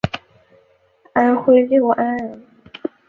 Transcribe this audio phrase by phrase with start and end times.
[1.13, 2.43] 安徽六安人。